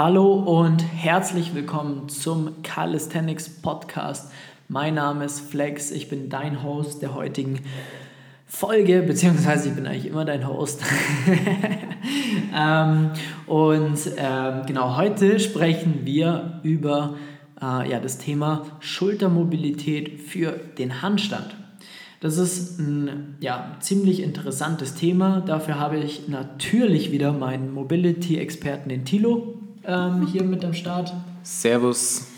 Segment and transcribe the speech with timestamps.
[0.00, 4.30] Hallo und herzlich willkommen zum Calisthenics Podcast.
[4.68, 7.58] Mein Name ist Flex, ich bin dein Host der heutigen
[8.46, 10.84] Folge, beziehungsweise ich bin eigentlich immer dein Host.
[12.56, 13.10] ähm,
[13.48, 17.16] und ähm, genau heute sprechen wir über
[17.60, 21.56] äh, ja, das Thema Schultermobilität für den Handstand.
[22.20, 25.40] Das ist ein ja, ziemlich interessantes Thema.
[25.40, 29.57] Dafür habe ich natürlich wieder meinen Mobility-Experten, den Tilo,
[29.88, 31.12] ähm, hier mit am Start.
[31.42, 32.28] Servus.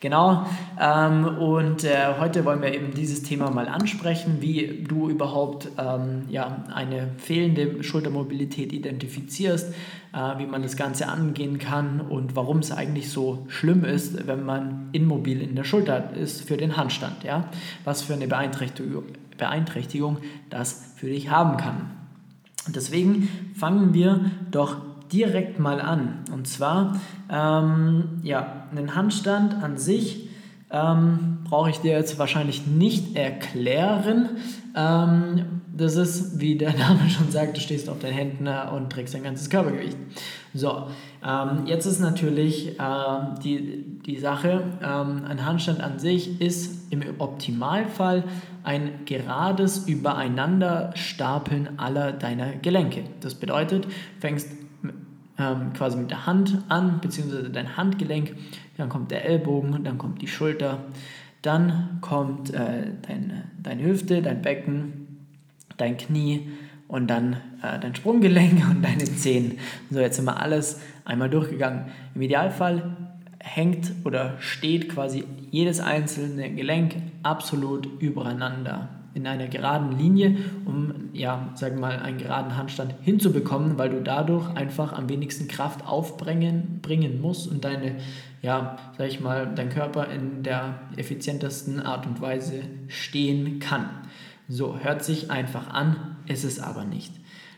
[0.00, 0.46] Genau,
[0.80, 6.22] ähm, und äh, heute wollen wir eben dieses Thema mal ansprechen, wie du überhaupt ähm,
[6.28, 9.74] ja, eine fehlende Schultermobilität identifizierst,
[10.14, 14.44] äh, wie man das Ganze angehen kann und warum es eigentlich so schlimm ist, wenn
[14.44, 17.24] man immobil in der Schulter ist für den Handstand.
[17.24, 17.48] Ja?
[17.82, 19.02] Was für eine Beeinträchtigung,
[19.36, 20.18] Beeinträchtigung
[20.48, 21.90] das für dich haben kann.
[22.68, 24.76] Deswegen fangen wir doch
[25.12, 26.24] direkt mal an.
[26.32, 30.28] Und zwar, ähm, ja, einen Handstand an sich
[30.70, 34.28] ähm, brauche ich dir jetzt wahrscheinlich nicht erklären.
[34.76, 38.90] Ähm, das ist, wie der Name schon sagt, du stehst auf deinen Händen äh, und
[38.90, 39.96] trägst dein ganzes Körpergewicht.
[40.52, 40.88] So,
[41.26, 42.82] ähm, jetzt ist natürlich äh,
[43.42, 48.24] die, die Sache, ähm, ein Handstand an sich ist im Optimalfall
[48.64, 53.04] ein gerades Übereinanderstapeln aller deiner Gelenke.
[53.20, 53.86] Das bedeutet,
[54.20, 54.48] fängst
[55.38, 58.34] ähm, quasi mit der Hand an, beziehungsweise dein Handgelenk,
[58.76, 60.84] dann kommt der Ellbogen, dann kommt die Schulter,
[61.42, 65.26] dann kommt äh, dein, deine Hüfte, dein Becken,
[65.76, 66.48] dein Knie
[66.88, 69.58] und dann äh, dein Sprunggelenk und deine Zehen.
[69.90, 71.86] So, jetzt sind wir alles einmal durchgegangen.
[72.14, 72.96] Im Idealfall
[73.38, 81.50] hängt oder steht quasi jedes einzelne Gelenk absolut übereinander in einer geraden Linie, um, ja,
[81.54, 86.78] sagen wir mal, einen geraden Handstand hinzubekommen, weil du dadurch einfach am wenigsten Kraft aufbringen
[86.80, 87.96] bringen musst und deine,
[88.42, 93.88] ja, sag ich mal, dein Körper in der effizientesten Art und Weise stehen kann.
[94.48, 97.12] So, hört sich einfach an, ist es aber nicht.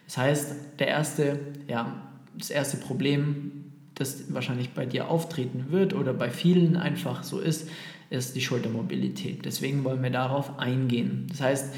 [0.06, 1.94] Das heißt, der erste, ja,
[2.36, 3.69] das erste Problem,
[4.00, 7.68] das wahrscheinlich bei dir auftreten wird oder bei vielen einfach so ist,
[8.08, 9.44] ist die Schultermobilität.
[9.44, 11.26] Deswegen wollen wir darauf eingehen.
[11.28, 11.74] Das heißt,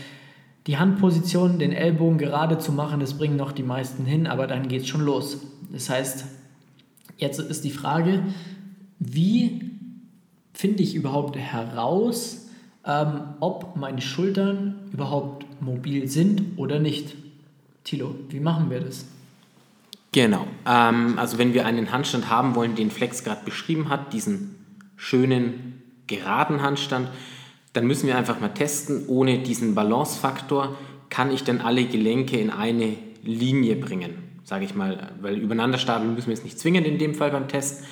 [0.66, 4.69] die Handposition, den Ellbogen gerade zu machen, das bringen noch die meisten hin, aber dann
[4.69, 5.41] geht es schon los.
[5.72, 6.25] Das heißt,
[7.16, 8.22] jetzt ist die Frage,
[9.00, 9.72] wie
[10.53, 12.49] finde ich überhaupt heraus,
[12.87, 17.16] ähm, ob meine Schultern überhaupt mobil sind oder nicht?
[17.82, 19.06] Tilo, wie machen wir das?
[20.12, 24.56] Genau, ähm, also wenn wir einen Handstand haben wollen, den Flex gerade beschrieben hat, diesen
[24.97, 27.09] schönen geraden Handstand,
[27.73, 30.77] dann müssen wir einfach mal testen, ohne diesen Balancefaktor
[31.09, 34.15] kann ich dann alle Gelenke in eine Linie bringen,
[34.45, 37.49] sage ich mal, weil übereinander stapeln müssen wir es nicht zwingen in dem Fall beim
[37.49, 37.84] Test.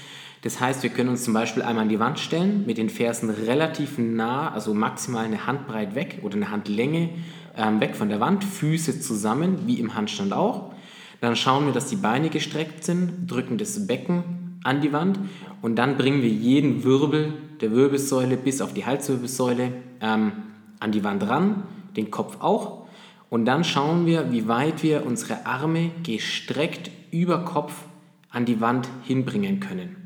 [0.43, 3.31] Das heißt, wir können uns zum Beispiel einmal an die Wand stellen, mit den Fersen
[3.31, 7.11] relativ nah, also maximal eine Handbreit weg oder eine Handlänge
[7.57, 10.73] ähm, weg von der Wand, Füße zusammen, wie im Handstand auch.
[11.21, 15.19] Dann schauen wir, dass die Beine gestreckt sind, drücken das Becken an die Wand
[15.63, 20.33] und dann bringen wir jeden Wirbel der Wirbelsäule bis auf die Halswirbelsäule ähm,
[20.81, 21.63] an die Wand ran,
[21.97, 22.87] den Kopf auch.
[23.29, 27.85] Und dann schauen wir, wie weit wir unsere Arme gestreckt über Kopf
[28.31, 29.97] an die Wand hinbringen können.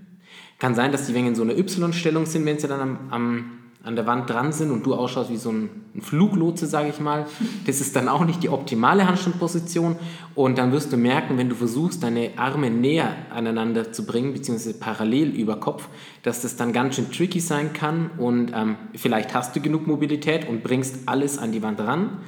[0.59, 3.51] Kann sein, dass die Wänge in so einer Y-Stellung sind, wenn sie dann am, am
[3.85, 5.69] an der Wand dran sind und du ausschaust wie so ein,
[6.01, 7.27] Fluglotse, sage ich mal,
[7.67, 9.95] das ist dann auch nicht die optimale Handstandposition.
[10.35, 14.77] Und dann wirst du merken, wenn du versuchst, deine Arme näher aneinander zu bringen, beziehungsweise
[14.77, 15.89] parallel über Kopf,
[16.25, 18.11] dass das dann ganz schön tricky sein kann.
[18.19, 22.19] Und ähm, vielleicht hast du genug Mobilität und bringst alles an die Wand ran.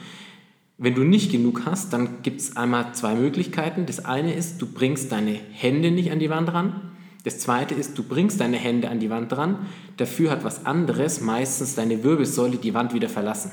[0.79, 3.87] Wenn du nicht genug hast, dann gibt es einmal zwei Möglichkeiten.
[3.87, 6.96] Das eine ist, du bringst deine Hände nicht an die Wand ran
[7.27, 9.67] das zweite ist, du bringst deine Hände an die Wand dran,
[9.97, 13.51] dafür hat was anderes, meistens deine Wirbelsäule, die Wand wieder verlassen.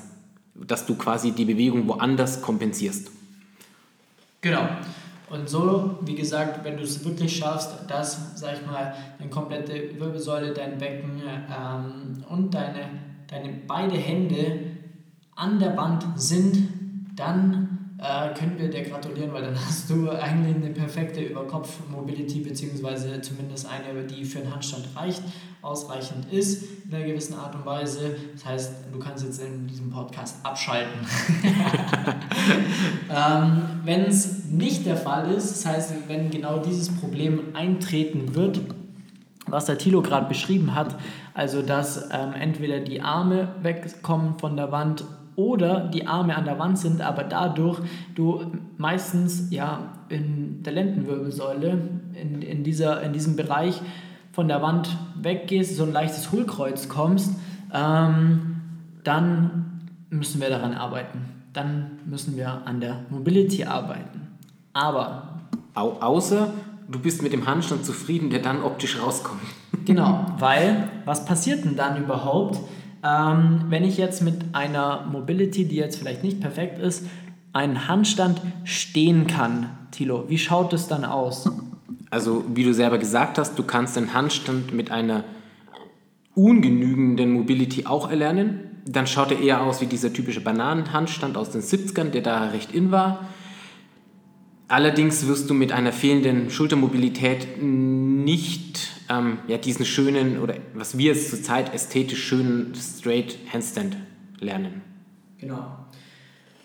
[0.54, 3.10] Dass du quasi die Bewegung woanders kompensierst.
[4.42, 4.70] Genau.
[5.32, 10.00] Und so, wie gesagt, wenn du es wirklich schaffst, dass, sag ich mal, deine komplette
[10.00, 12.90] Wirbelsäule, dein Becken ähm, und deine,
[13.28, 14.60] deine beide Hände
[15.36, 16.70] an der Wand sind,
[17.16, 23.22] dann äh, können wir dir gratulieren, weil dann hast du eigentlich eine perfekte Überkopf-Mobility, beziehungsweise
[23.22, 25.24] zumindest eine, die für einen Handstand reicht,
[25.62, 28.16] ausreichend ist in einer gewissen Art und Weise.
[28.34, 31.00] Das heißt, du kannst jetzt in diesem Podcast abschalten.
[33.10, 38.60] ähm, wenn es nicht der Fall ist, das heißt, wenn genau dieses Problem eintreten wird,
[39.48, 40.98] was der Thilo gerade beschrieben hat,
[41.34, 46.60] also dass ähm, entweder die Arme wegkommen von der Wand oder die Arme an der
[46.60, 47.80] Wand sind, aber dadurch
[48.16, 48.46] du
[48.78, 51.78] meistens ja in der Lendenwirbelsäule
[52.14, 53.82] in, in, dieser, in diesem Bereich
[54.32, 54.90] von der Wand
[55.22, 57.36] weggehst, so ein leichtes Hohlkreuz kommst,
[57.74, 58.62] ähm,
[59.04, 61.26] dann müssen wir daran arbeiten.
[61.54, 64.28] Dann müssen wir an der Mobility arbeiten.
[64.74, 65.30] Aber.
[65.76, 66.50] Au außer
[66.88, 69.42] du bist mit dem Handstand zufrieden, der dann optisch rauskommt.
[69.86, 72.60] Genau, weil was passiert denn dann überhaupt,
[73.04, 77.06] ähm, wenn ich jetzt mit einer Mobility, die jetzt vielleicht nicht perfekt ist,
[77.52, 79.70] einen Handstand stehen kann?
[79.92, 81.50] Tilo, wie schaut es dann aus?
[82.10, 85.24] Also, wie du selber gesagt hast, du kannst den Handstand mit einer
[86.36, 88.82] ungenügenden Mobility auch erlernen.
[88.86, 92.72] Dann schaut er eher aus wie dieser typische Bananenhandstand aus den 70ern, der da recht
[92.72, 93.28] in war.
[94.68, 101.16] Allerdings wirst du mit einer fehlenden Schultermobilität nicht ähm, ja, diesen schönen oder was wir
[101.16, 103.98] zurzeit ästhetisch schönen Straight Handstand
[104.40, 104.82] lernen.
[105.40, 105.66] Genau.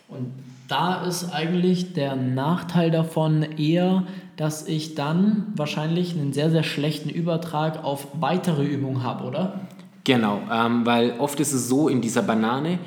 [0.07, 0.31] Und
[0.67, 4.05] da ist eigentlich der Nachteil davon eher,
[4.37, 9.67] dass ich dann wahrscheinlich einen sehr, sehr schlechten Übertrag auf weitere Übungen habe, oder?
[10.03, 12.79] Genau, ähm, weil oft ist es so in dieser Banane,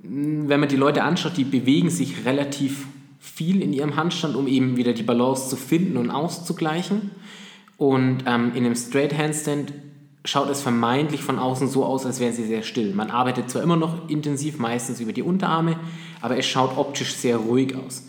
[0.00, 2.86] wenn man die Leute anschaut, die bewegen sich relativ
[3.18, 7.10] viel in ihrem Handstand, um eben wieder die Balance zu finden und auszugleichen.
[7.78, 9.72] Und ähm, in einem Straight Handstand
[10.24, 12.92] schaut es vermeintlich von außen so aus, als wären sie sehr still.
[12.92, 15.78] Man arbeitet zwar immer noch intensiv, meistens über die Unterarme,
[16.20, 18.06] aber es schaut optisch sehr ruhig aus.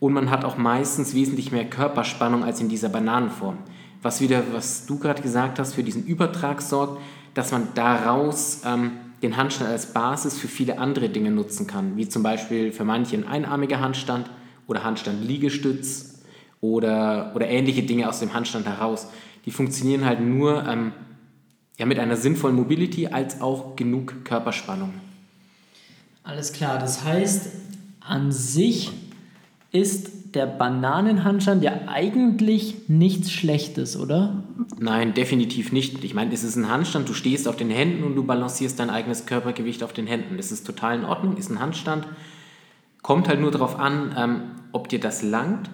[0.00, 3.58] Und man hat auch meistens wesentlich mehr Körperspannung als in dieser Bananenform.
[4.02, 7.00] Was wieder, was du gerade gesagt hast, für diesen Übertrag sorgt,
[7.34, 8.92] dass man daraus ähm,
[9.22, 13.16] den Handstand als Basis für viele andere Dinge nutzen kann, wie zum Beispiel für manche
[13.16, 14.30] ein einarmiger Handstand
[14.66, 16.09] oder Handstand-Liegestütz
[16.60, 19.08] oder, oder ähnliche Dinge aus dem Handstand heraus.
[19.46, 20.92] Die funktionieren halt nur ähm,
[21.78, 24.92] ja, mit einer sinnvollen Mobility als auch genug Körperspannung.
[26.22, 27.48] Alles klar, das heißt,
[28.00, 28.90] an sich
[29.72, 34.44] ist der Bananenhandstand ja eigentlich nichts Schlechtes, oder?
[34.78, 36.04] Nein, definitiv nicht.
[36.04, 38.90] Ich meine, es ist ein Handstand, du stehst auf den Händen und du balancierst dein
[38.90, 40.36] eigenes Körpergewicht auf den Händen.
[40.36, 42.06] Das ist total in Ordnung, ist ein Handstand.
[43.02, 44.40] Kommt halt nur darauf an, ähm,
[44.72, 45.70] ob dir das langt,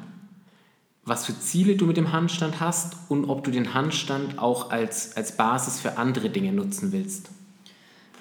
[1.06, 5.16] was für Ziele du mit dem Handstand hast und ob du den Handstand auch als,
[5.16, 7.30] als Basis für andere Dinge nutzen willst.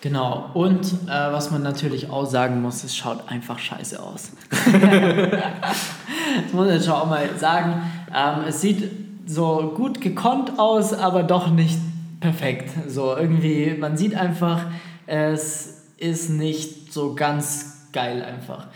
[0.01, 4.33] Genau, und äh, was man natürlich auch sagen muss, es schaut einfach scheiße aus.
[4.71, 7.81] das muss ich schon auch mal sagen.
[8.13, 8.91] Ähm, es sieht
[9.25, 11.79] so gut gekonnt aus, aber doch nicht
[12.19, 12.69] perfekt.
[12.87, 14.61] So irgendwie, man sieht einfach,
[15.07, 18.67] es ist nicht so ganz geil einfach.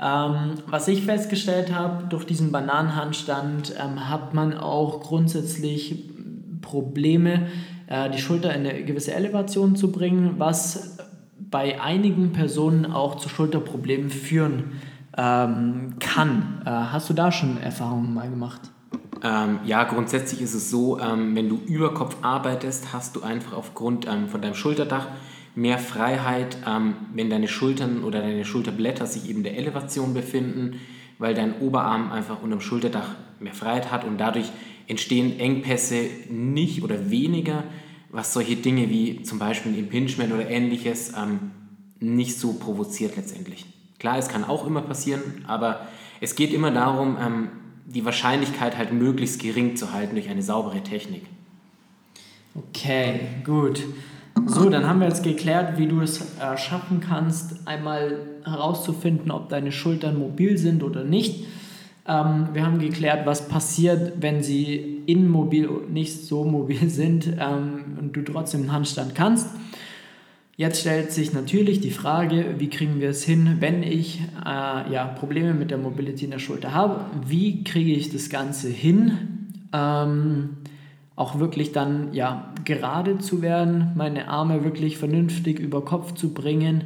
[0.00, 6.04] Ähm, was ich festgestellt habe, durch diesen Bananenhandstand ähm, hat man auch grundsätzlich
[6.62, 7.48] Probleme,
[7.88, 10.98] äh, die Schulter in eine gewisse Elevation zu bringen, was
[11.50, 14.80] bei einigen Personen auch zu Schulterproblemen führen
[15.16, 16.62] ähm, kann.
[16.64, 18.60] Äh, hast du da schon Erfahrungen mal gemacht?
[19.22, 23.56] Ähm, ja, grundsätzlich ist es so, ähm, wenn du über Kopf arbeitest, hast du einfach
[23.56, 25.08] aufgrund ähm, von deinem Schulterdach
[25.58, 30.78] mehr Freiheit, ähm, wenn deine Schultern oder deine Schulterblätter sich eben der Elevation befinden,
[31.18, 34.52] weil dein Oberarm einfach unterm Schulterdach mehr Freiheit hat und dadurch
[34.86, 37.64] entstehen Engpässe nicht oder weniger,
[38.10, 41.50] was solche Dinge wie zum Beispiel Impingement oder ähnliches ähm,
[41.98, 43.66] nicht so provoziert letztendlich.
[43.98, 45.88] Klar, es kann auch immer passieren, aber
[46.20, 47.48] es geht immer darum, ähm,
[47.84, 51.24] die Wahrscheinlichkeit halt möglichst gering zu halten durch eine saubere Technik.
[52.54, 53.82] Okay, gut.
[54.46, 59.48] So, dann haben wir jetzt geklärt, wie du es äh, schaffen kannst, einmal herauszufinden, ob
[59.48, 61.46] deine Schultern mobil sind oder nicht.
[62.06, 67.98] Ähm, wir haben geklärt, was passiert, wenn sie immobil und nicht so mobil sind ähm,
[68.00, 69.48] und du trotzdem einen Handstand kannst.
[70.56, 75.14] Jetzt stellt sich natürlich die Frage, wie kriegen wir es hin, wenn ich äh, ja,
[75.16, 77.04] Probleme mit der Mobility in der Schulter habe?
[77.24, 79.52] Wie kriege ich das Ganze hin?
[79.72, 80.56] Ähm,
[81.18, 86.84] auch wirklich dann ja gerade zu werden, meine Arme wirklich vernünftig über Kopf zu bringen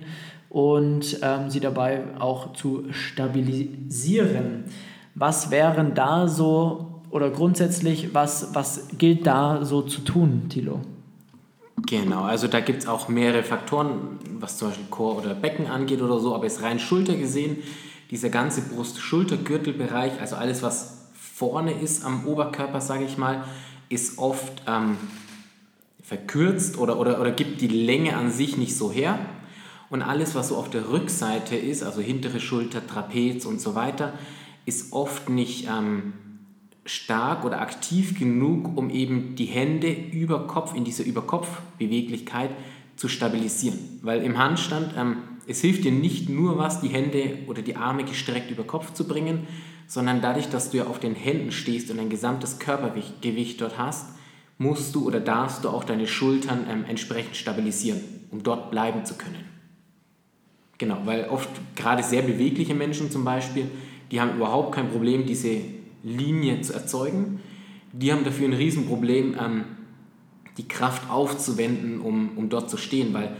[0.48, 4.64] und ähm, sie dabei auch zu stabilisieren.
[5.14, 10.80] Was wären da so oder grundsätzlich, was, was gilt da so zu tun, Thilo?
[11.86, 16.00] Genau, also da gibt es auch mehrere Faktoren, was zum Beispiel Chor oder Becken angeht
[16.00, 17.58] oder so, aber jetzt rein Schulter gesehen,
[18.10, 23.44] dieser ganze Brust-Schulter-Gürtelbereich, also alles, was vorne ist am Oberkörper, sage ich mal,
[23.92, 24.96] ist oft ähm,
[26.02, 29.18] verkürzt oder, oder, oder gibt die Länge an sich nicht so her.
[29.90, 34.14] Und alles, was so auf der Rückseite ist, also hintere Schulter, Trapez und so weiter,
[34.64, 36.14] ist oft nicht ähm,
[36.84, 42.50] stark oder aktiv genug, um eben die Hände über Kopf in dieser Überkopfbeweglichkeit
[42.96, 43.78] zu stabilisieren.
[44.02, 48.04] Weil im Handstand, ähm, es hilft dir nicht nur was, die Hände oder die Arme
[48.04, 49.46] gestreckt über Kopf zu bringen,
[49.86, 54.06] sondern dadurch, dass du ja auf den Händen stehst und ein gesamtes Körpergewicht dort hast,
[54.58, 59.14] musst du oder darfst du auch deine Schultern ähm, entsprechend stabilisieren, um dort bleiben zu
[59.14, 59.44] können.
[60.78, 63.70] Genau, weil oft gerade sehr bewegliche Menschen zum Beispiel,
[64.10, 65.60] die haben überhaupt kein Problem, diese
[66.02, 67.40] Linie zu erzeugen.
[67.92, 69.64] Die haben dafür ein Riesenproblem, ähm,
[70.58, 73.36] die Kraft aufzuwenden, um, um dort zu stehen, weil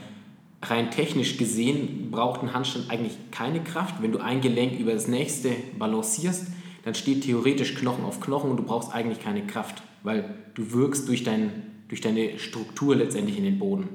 [0.62, 3.96] rein technisch gesehen braucht ein Handstand eigentlich keine Kraft.
[4.00, 6.46] Wenn du ein Gelenk über das nächste balancierst,
[6.84, 11.08] dann steht theoretisch Knochen auf Knochen und du brauchst eigentlich keine Kraft, weil du wirkst
[11.08, 11.50] durch, dein,
[11.88, 13.88] durch deine Struktur letztendlich in den Boden.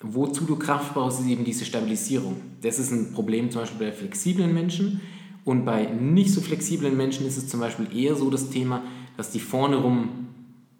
[0.00, 2.36] Wozu du Kraft brauchst, ist eben diese Stabilisierung.
[2.62, 5.00] Das ist ein Problem zum Beispiel bei flexiblen Menschen.
[5.44, 8.82] Und bei nicht so flexiblen Menschen ist es zum Beispiel eher so das Thema,
[9.16, 10.28] dass die vorne rum,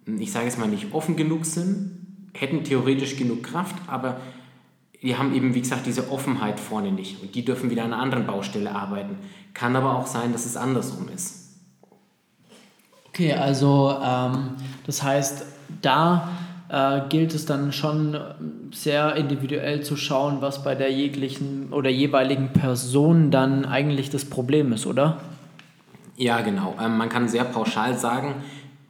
[0.05, 1.91] ich sage es mal, nicht offen genug sind,
[2.33, 4.21] hätten theoretisch genug Kraft, aber
[5.01, 7.21] die haben eben, wie gesagt, diese Offenheit vorne nicht.
[7.21, 9.17] Und die dürfen wieder an einer anderen Baustelle arbeiten.
[9.53, 11.49] Kann aber auch sein, dass es andersrum ist.
[13.07, 14.51] Okay, also ähm,
[14.85, 15.45] das heißt,
[15.81, 16.29] da
[16.69, 18.17] äh, gilt es dann schon
[18.71, 24.71] sehr individuell zu schauen, was bei der jeglichen oder jeweiligen Person dann eigentlich das Problem
[24.73, 25.19] ist, oder?
[26.15, 26.75] Ja, genau.
[26.81, 28.35] Ähm, man kann sehr pauschal sagen,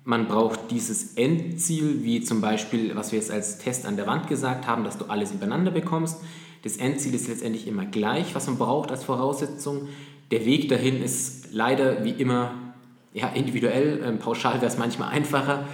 [0.10, 4.28] man braucht dieses Endziel, wie zum Beispiel, was wir jetzt als Test an der Wand
[4.28, 6.20] gesagt haben, dass du alles übereinander bekommst.
[6.64, 9.88] Das Endziel ist letztendlich immer gleich, was man braucht als Voraussetzung.
[10.32, 12.54] Der Weg dahin ist leider wie immer
[13.14, 14.02] ja, individuell.
[14.04, 15.66] Ähm, pauschal wäre es manchmal einfacher,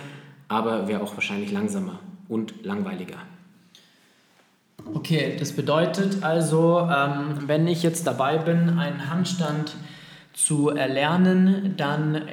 [0.50, 3.20] aber wäre auch wahrscheinlich langsamer und langweiliger.
[4.94, 9.78] Okay, das bedeutet also, ähm, wenn ich jetzt dabei bin, einen Handstand
[10.34, 12.24] zu erlernen, dann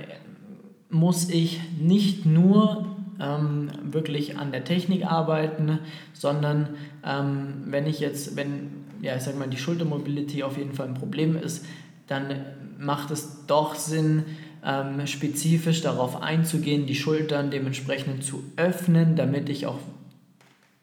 [0.93, 2.87] muss ich nicht nur
[3.19, 5.79] ähm, wirklich an der Technik arbeiten,
[6.13, 6.69] sondern
[7.05, 10.95] ähm, wenn ich jetzt, wenn, ja, ich sag mal, die Schultermobility auf jeden Fall ein
[10.95, 11.65] Problem ist,
[12.09, 12.45] dann
[12.79, 14.25] macht es doch Sinn,
[14.65, 19.79] ähm, spezifisch darauf einzugehen, die Schultern dementsprechend zu öffnen, damit ich auch,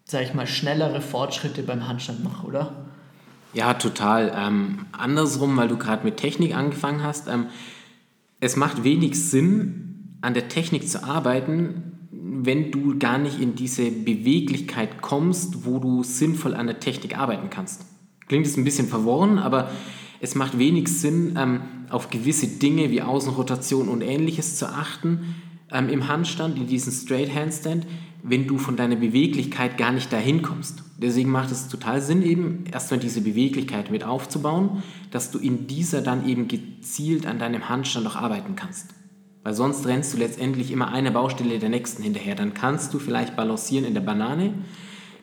[0.05, 2.73] sag ich mal, schnellere Fortschritte beim Handstand mache, oder?
[3.53, 4.33] Ja, total.
[4.35, 7.45] Ähm, andersrum, weil du gerade mit Technik angefangen hast, ähm,
[8.39, 9.88] es macht wenig Sinn,
[10.21, 16.03] an der Technik zu arbeiten, wenn du gar nicht in diese Beweglichkeit kommst, wo du
[16.03, 17.85] sinnvoll an der Technik arbeiten kannst.
[18.27, 19.71] Klingt jetzt ein bisschen verworren, aber
[20.19, 25.35] es macht wenig Sinn, ähm, auf gewisse Dinge wie Außenrotation und ähnliches zu achten
[25.71, 27.87] ähm, im Handstand, in diesem Straight Handstand,
[28.21, 30.83] wenn du von deiner Beweglichkeit gar nicht dahin kommst.
[30.97, 36.01] Deswegen macht es total Sinn, eben erstmal diese Beweglichkeit mit aufzubauen, dass du in dieser
[36.01, 38.93] dann eben gezielt an deinem Handstand auch arbeiten kannst.
[39.43, 42.35] Weil sonst rennst du letztendlich immer eine Baustelle der nächsten hinterher.
[42.35, 44.53] Dann kannst du vielleicht balancieren in der Banane,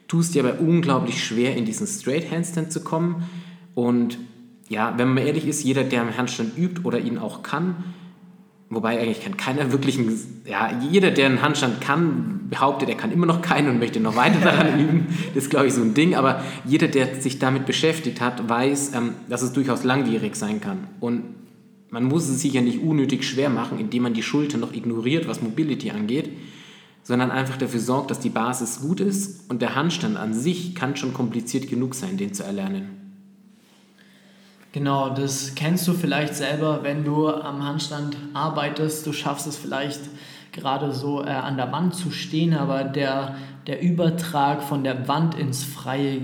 [0.08, 3.28] tust dir aber unglaublich schwer, in diesen Straight Handstand zu kommen.
[3.74, 4.18] Und
[4.68, 7.76] ja, wenn man ehrlich ist, jeder, der im Handstand übt oder ihn auch kann,
[8.70, 13.12] wobei eigentlich kann keiner wirklich, einen, ja, jeder, der einen Handstand kann, behauptet, er kann
[13.12, 15.06] immer noch keinen und möchte noch weiter daran üben.
[15.34, 16.14] Das ist, glaube ich, so ein Ding.
[16.14, 20.88] Aber jeder, der sich damit beschäftigt hat, weiß, ähm, dass es durchaus langwierig sein kann.
[21.00, 21.22] Und
[21.96, 25.26] man muss es sich ja nicht unnötig schwer machen, indem man die Schulter noch ignoriert,
[25.28, 26.28] was Mobility angeht,
[27.02, 30.96] sondern einfach dafür sorgt, dass die Basis gut ist und der Handstand an sich kann
[30.96, 33.16] schon kompliziert genug sein, den zu erlernen.
[34.72, 39.06] Genau, das kennst du vielleicht selber, wenn du am Handstand arbeitest.
[39.06, 40.00] Du schaffst es vielleicht
[40.52, 43.36] gerade so äh, an der Wand zu stehen, aber der,
[43.66, 46.20] der Übertrag von der Wand ins Freie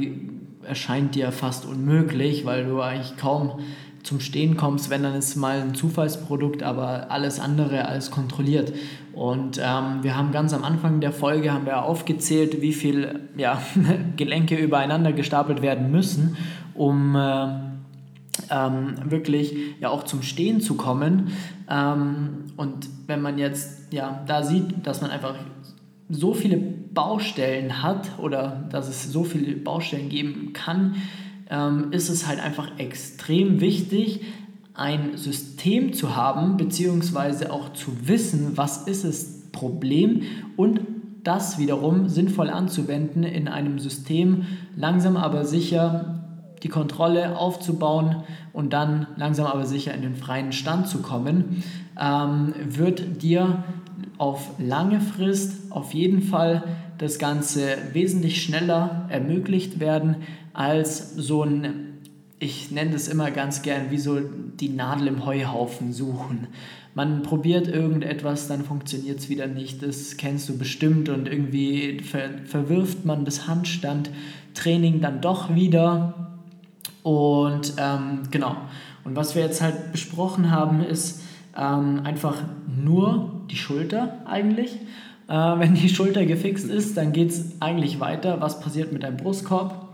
[0.65, 3.61] erscheint dir fast unmöglich, weil du eigentlich kaum
[4.03, 8.73] zum Stehen kommst, wenn dann ist mal ein Zufallsprodukt, aber alles andere als kontrolliert.
[9.13, 13.63] Und ähm, wir haben ganz am Anfang der Folge haben wir aufgezählt, wie viel ja,
[14.17, 16.37] Gelenke übereinander gestapelt werden müssen,
[16.75, 17.47] um äh,
[18.51, 21.33] ähm, wirklich ja auch zum Stehen zu kommen.
[21.71, 25.35] Ähm, und wenn man jetzt ja da sieht, dass man einfach
[26.09, 30.97] so viele Baustellen hat oder dass es so viele Baustellen geben kann,
[31.53, 34.23] ähm, ist es halt einfach extrem wichtig,
[34.75, 40.23] ein System zu haben, beziehungsweise auch zu wissen, was ist das Problem
[40.57, 40.81] und
[41.23, 46.25] das wiederum sinnvoll anzuwenden in einem System, langsam aber sicher
[46.63, 51.63] die Kontrolle aufzubauen und dann langsam aber sicher in den freien Stand zu kommen,
[52.01, 53.63] ähm, wird dir
[54.17, 56.65] auf lange Frist auf jeden Fall
[56.99, 60.17] das Ganze wesentlich schneller ermöglicht werden,
[60.53, 61.99] als so ein,
[62.39, 66.49] ich nenne das immer ganz gern, wie so die Nadel im Heuhaufen suchen.
[66.95, 69.83] Man probiert irgendetwas, dann funktioniert es wieder nicht.
[69.83, 76.37] Das kennst du bestimmt und irgendwie ver verwirft man das Handstandtraining dann doch wieder.
[77.03, 78.57] Und ähm, genau.
[79.05, 81.23] Und was wir jetzt halt besprochen haben, ist,
[81.57, 82.43] ähm, einfach
[82.83, 84.77] nur die Schulter eigentlich.
[85.29, 88.41] Äh, wenn die Schulter gefixt ist, dann geht es eigentlich weiter.
[88.41, 89.92] Was passiert mit deinem Brustkorb?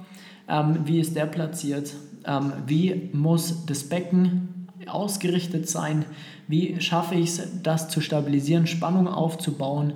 [0.49, 1.95] Ähm, wie ist der platziert?
[2.25, 6.05] Ähm, wie muss das Becken ausgerichtet sein?
[6.47, 9.93] Wie schaffe ich es, das zu stabilisieren, Spannung aufzubauen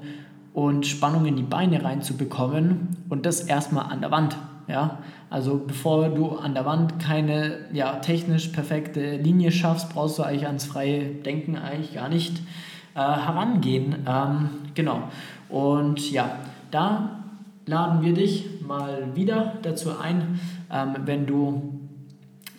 [0.55, 4.37] und Spannung in die Beine reinzubekommen und das erstmal an der Wand.
[4.69, 4.99] Ja?
[5.31, 10.47] Also bevor du an der Wand keine ja, technisch perfekte Linie schaffst, brauchst du eigentlich
[10.47, 12.39] ans freie Denken eigentlich gar nicht
[12.95, 13.97] äh, herangehen.
[14.07, 15.05] Ähm, genau.
[15.49, 16.37] Und ja,
[16.71, 17.22] da
[17.67, 20.41] laden wir dich mal wieder dazu ein,
[20.71, 21.81] ähm, wenn du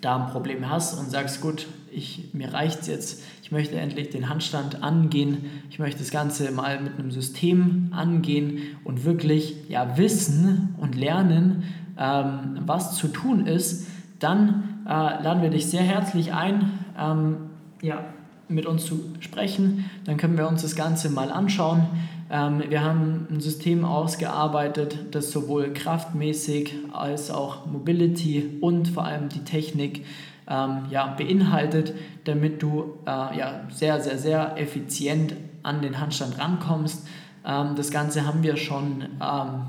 [0.01, 4.10] da ein Problem hast und sagst, gut, ich, mir reicht es jetzt, ich möchte endlich
[4.10, 9.98] den Handstand angehen, ich möchte das Ganze mal mit einem System angehen und wirklich ja,
[9.98, 11.63] wissen und lernen,
[11.98, 13.88] ähm, was zu tun ist,
[14.19, 17.38] dann äh, laden wir dich sehr herzlich ein, ähm,
[17.81, 18.03] ja,
[18.48, 19.90] mit uns zu sprechen.
[20.06, 21.88] Dann können wir uns das Ganze mal anschauen.
[22.30, 29.30] Ähm, wir haben ein System ausgearbeitet, das sowohl kraftmäßig als auch Mobility und vor allem
[29.30, 30.06] die Technik
[30.48, 31.94] ähm, ja, beinhaltet,
[32.26, 37.08] damit du äh, ja, sehr, sehr, sehr effizient an den Handstand rankommst.
[37.46, 39.06] Ähm, das Ganze haben wir schon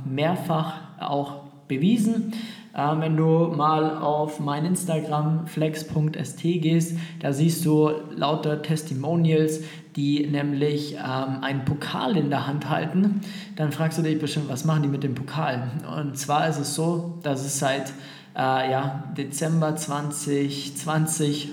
[0.05, 2.33] mehrfach auch bewiesen.
[2.77, 9.61] Ähm, wenn du mal auf mein Instagram flex.st gehst, da siehst du lauter Testimonials,
[9.95, 13.21] die nämlich ähm, einen Pokal in der Hand halten.
[13.55, 15.71] Dann fragst du dich bestimmt, was machen die mit dem Pokal?
[15.97, 17.93] Und zwar ist es so, dass es seit
[18.37, 21.51] äh, ja, Dezember 2020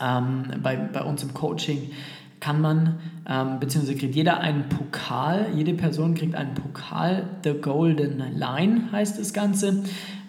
[0.00, 1.90] ähm, bei, bei uns im Coaching
[2.42, 2.96] kann man,
[3.28, 9.20] ähm, beziehungsweise kriegt jeder einen Pokal, jede Person kriegt einen Pokal, The Golden Line heißt
[9.20, 9.84] das Ganze.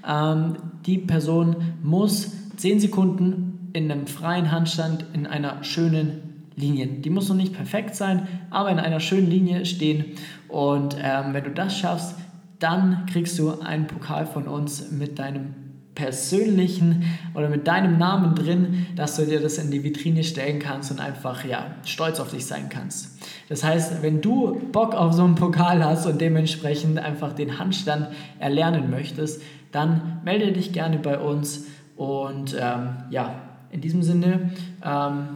[0.08, 0.56] Ähm,
[0.86, 7.30] die Person muss 10 Sekunden in einem freien Handstand in einer schönen Linie, die muss
[7.30, 10.06] noch nicht perfekt sein, aber in einer schönen Linie stehen.
[10.50, 12.16] Und ähm, wenn du das schaffst,
[12.60, 15.63] dann kriegst du einen Pokal von uns mit deinem
[15.96, 17.04] persönlichen
[17.36, 21.00] oder mit deinem Namen drin, dass du dir das in die Vitrine stellen kannst und
[21.00, 23.20] einfach ja, stolz auf dich sein kannst.
[23.50, 28.08] Das heißt, wenn du Bock auf so einen Pokal hast und dementsprechend einfach den Handstand
[28.40, 33.36] erlernen möchtest, dann melde dich gerne bei uns und ähm, ja,
[33.72, 34.52] in diesem Sinne
[34.84, 35.28] ähm,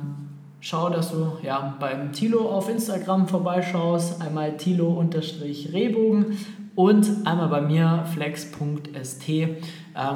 [0.60, 6.38] schau, dass du ja, beim Tilo auf Instagram vorbeischaust, einmal Tilo-Rehbogen
[6.78, 9.30] und einmal bei mir flex.st.
[9.30, 9.56] Ähm,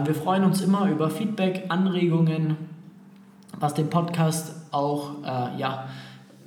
[0.06, 2.56] wir freuen uns immer über Feedback, Anregungen,
[3.60, 5.88] was den Podcast auch äh, ja,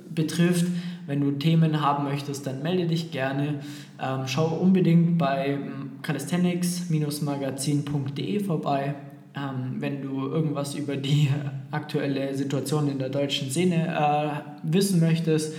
[0.09, 0.67] betrifft.
[1.05, 3.59] Wenn du Themen haben möchtest, dann melde dich gerne.
[4.01, 5.57] Ähm, schau unbedingt bei
[6.01, 8.95] calisthenics-magazin.de vorbei.
[9.35, 11.27] Ähm, wenn du irgendwas über die
[11.71, 14.29] aktuelle Situation in der deutschen Szene äh,
[14.63, 15.57] wissen möchtest.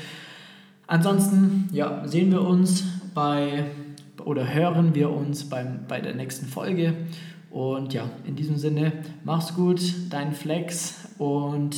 [0.86, 3.66] Ansonsten ja, sehen wir uns bei
[4.26, 6.94] oder hören wir uns beim, bei der nächsten Folge.
[7.48, 8.92] Und ja, in diesem Sinne,
[9.24, 11.76] mach's gut, dein Flex und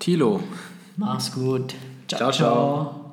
[0.00, 0.40] Tilo.
[0.96, 1.74] Mach's gut.
[2.08, 2.18] ciao.
[2.18, 2.32] ciao.
[2.32, 3.05] ciao.